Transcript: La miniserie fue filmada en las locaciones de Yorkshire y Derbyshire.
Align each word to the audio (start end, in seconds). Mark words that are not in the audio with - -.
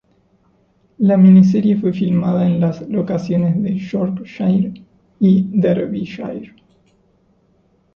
La 0.97 1.15
miniserie 1.15 1.77
fue 1.79 1.93
filmada 1.93 2.47
en 2.47 2.59
las 2.59 2.81
locaciones 2.89 3.61
de 3.61 3.77
Yorkshire 3.77 4.83
y 5.19 5.45
Derbyshire. 5.59 6.55